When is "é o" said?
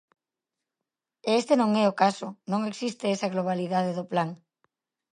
1.83-1.97